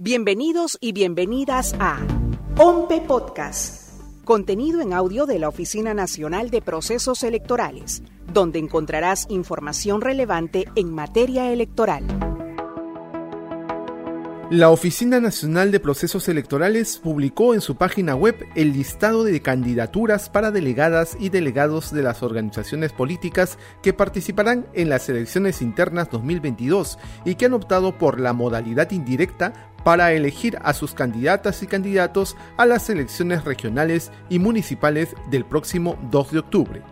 Bienvenidos 0.00 0.78
y 0.80 0.92
bienvenidas 0.92 1.74
a 1.80 1.98
OMPE 2.56 3.00
Podcast, 3.00 4.00
contenido 4.22 4.80
en 4.80 4.92
audio 4.92 5.26
de 5.26 5.40
la 5.40 5.48
Oficina 5.48 5.92
Nacional 5.92 6.50
de 6.50 6.62
Procesos 6.62 7.24
Electorales, 7.24 8.04
donde 8.32 8.60
encontrarás 8.60 9.26
información 9.28 10.00
relevante 10.00 10.66
en 10.76 10.94
materia 10.94 11.52
electoral. 11.52 12.04
La 14.50 14.70
Oficina 14.70 15.20
Nacional 15.20 15.72
de 15.72 15.78
Procesos 15.78 16.26
Electorales 16.28 16.96
publicó 16.96 17.52
en 17.52 17.60
su 17.60 17.76
página 17.76 18.14
web 18.14 18.34
el 18.54 18.72
listado 18.72 19.22
de 19.22 19.42
candidaturas 19.42 20.30
para 20.30 20.50
delegadas 20.50 21.18
y 21.20 21.28
delegados 21.28 21.92
de 21.92 22.02
las 22.02 22.22
organizaciones 22.22 22.92
políticas 22.92 23.58
que 23.82 23.92
participarán 23.92 24.66
en 24.72 24.88
las 24.88 25.06
elecciones 25.10 25.60
internas 25.60 26.08
2022 26.10 26.98
y 27.26 27.34
que 27.34 27.44
han 27.44 27.52
optado 27.52 27.98
por 27.98 28.20
la 28.20 28.32
modalidad 28.32 28.90
indirecta 28.92 29.74
para 29.88 30.12
elegir 30.12 30.58
a 30.64 30.74
sus 30.74 30.92
candidatas 30.92 31.62
y 31.62 31.66
candidatos 31.66 32.36
a 32.58 32.66
las 32.66 32.90
elecciones 32.90 33.46
regionales 33.46 34.12
y 34.28 34.38
municipales 34.38 35.16
del 35.30 35.46
próximo 35.46 35.96
2 36.10 36.32
de 36.32 36.38
octubre. 36.40 36.82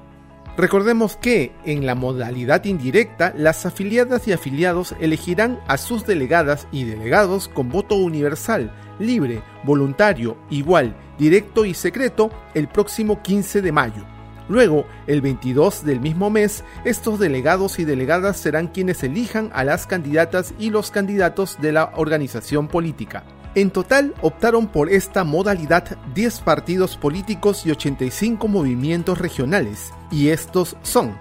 Recordemos 0.57 1.19
que 1.19 1.53
en 1.67 1.85
la 1.85 1.95
modalidad 1.95 2.65
indirecta 2.65 3.35
las 3.37 3.67
afiliadas 3.67 4.27
y 4.29 4.33
afiliados 4.33 4.95
elegirán 4.99 5.61
a 5.69 5.77
sus 5.77 6.07
delegadas 6.07 6.69
y 6.73 6.85
delegados 6.85 7.49
con 7.49 7.69
voto 7.69 7.97
universal, 7.97 8.73
libre, 8.99 9.43
voluntario, 9.63 10.39
igual, 10.49 10.97
directo 11.19 11.67
y 11.67 11.75
secreto 11.75 12.31
el 12.55 12.67
próximo 12.67 13.21
15 13.21 13.61
de 13.61 13.73
mayo. 13.73 14.16
Luego, 14.49 14.87
el 15.07 15.21
22 15.21 15.85
del 15.85 16.01
mismo 16.01 16.31
mes, 16.31 16.63
estos 16.85 17.19
delegados 17.19 17.79
y 17.79 17.85
delegadas 17.85 18.37
serán 18.37 18.69
quienes 18.69 19.03
elijan 19.03 19.51
a 19.53 19.65
las 19.65 19.87
candidatas 19.87 20.55
y 20.59 20.71
los 20.71 20.91
candidatos 20.91 21.57
de 21.61 21.73
la 21.73 21.93
organización 21.97 22.69
política. 22.69 23.25
En 23.57 23.71
total 23.71 24.15
optaron 24.21 24.67
por 24.67 24.91
esta 24.91 25.25
modalidad 25.25 25.97
10 26.15 26.41
partidos 26.41 26.97
políticos 26.97 27.65
y 27.65 27.71
85 27.71 28.47
movimientos 28.49 29.19
regionales, 29.19 29.93
y 30.11 30.29
estos 30.29 30.77
son 30.83 31.17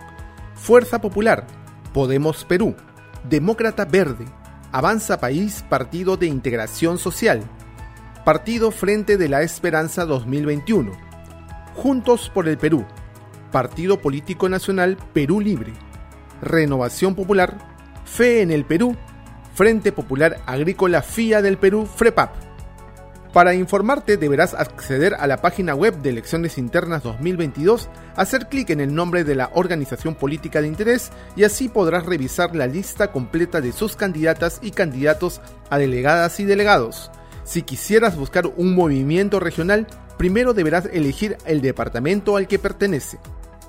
Fuerza 0.54 1.00
Popular, 1.00 1.48
Podemos 1.94 2.44
Perú, 2.44 2.76
Demócrata 3.30 3.86
Verde, 3.86 4.26
Avanza 4.74 5.20
País 5.20 5.64
Partido 5.70 6.18
de 6.18 6.28
Integración 6.28 6.98
Social, 6.98 7.42
Partido 8.26 8.72
Frente 8.72 9.16
de 9.16 9.30
la 9.30 9.42
Esperanza 9.42 10.06
2021, 10.06 10.92
Juntos 11.74 12.30
por 12.34 12.50
el 12.50 12.58
Perú, 12.58 12.86
Partido 13.56 14.02
Político 14.02 14.50
Nacional 14.50 14.98
Perú 15.14 15.40
Libre, 15.40 15.72
Renovación 16.42 17.16
Popular, 17.16 17.58
Fe 18.04 18.42
en 18.42 18.52
el 18.52 18.66
Perú, 18.66 18.98
Frente 19.54 19.94
Popular 19.94 20.42
Agrícola 20.46 21.02
FIA 21.02 21.42
del 21.42 21.58
Perú, 21.58 21.86
FREPAP. 21.86 22.36
Para 23.32 23.54
informarte 23.54 24.18
deberás 24.18 24.56
acceder 24.56 25.14
a 25.14 25.26
la 25.26 25.38
página 25.38 25.74
web 25.74 26.02
de 26.02 26.10
Elecciones 26.10 26.58
Internas 26.58 27.02
2022, 27.04 27.88
hacer 28.18 28.50
clic 28.50 28.72
en 28.72 28.82
el 28.82 28.94
nombre 28.94 29.24
de 29.24 29.36
la 29.36 29.50
organización 29.54 30.16
política 30.16 30.60
de 30.60 30.68
interés 30.68 31.14
y 31.38 31.46
así 31.46 31.70
podrás 31.70 32.06
revisar 32.06 32.58
la 32.58 32.68
lista 32.68 33.14
completa 33.14 33.62
de 33.62 33.72
sus 33.72 33.96
candidatas 33.96 34.60
y 34.62 34.72
candidatos 34.72 35.40
a 35.70 35.78
delegadas 35.78 36.42
y 36.42 36.44
delegados. 36.44 37.10
Si 37.46 37.62
quisieras 37.62 38.18
buscar 38.18 38.48
un 38.58 38.76
movimiento 38.76 39.40
regional, 39.40 39.88
primero 40.18 40.54
deberás 40.54 40.88
elegir 40.92 41.38
el 41.46 41.62
departamento 41.62 42.36
al 42.36 42.50
que 42.50 42.60
pertenece. 42.60 43.18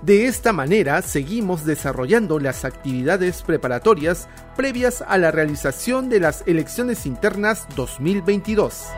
De 0.02 0.26
esta 0.26 0.52
manera 0.52 1.00
seguimos 1.02 1.64
desarrollando 1.64 2.38
las 2.38 2.64
actividades 2.64 3.42
preparatorias 3.42 4.28
previas 4.54 5.02
a 5.06 5.16
la 5.16 5.30
realización 5.30 6.08
de 6.08 6.20
las 6.20 6.44
elecciones 6.46 7.06
internas 7.06 7.66
2022. 7.76 8.88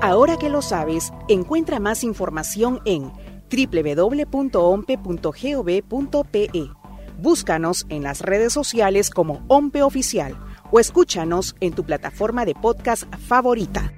Ahora 0.00 0.36
que 0.36 0.48
lo 0.48 0.62
sabes, 0.62 1.12
encuentra 1.28 1.80
más 1.80 2.02
información 2.04 2.80
en 2.84 3.12
www.ompe.gov.pe. 3.50 4.50
Búscanos 7.18 7.86
en 7.88 8.02
las 8.02 8.20
redes 8.20 8.52
sociales 8.52 9.10
como 9.10 9.44
OMPE 9.48 9.82
Oficial 9.82 10.36
o 10.70 10.80
escúchanos 10.80 11.54
en 11.60 11.72
tu 11.72 11.84
plataforma 11.84 12.44
de 12.44 12.54
podcast 12.54 13.04
favorita. 13.28 13.92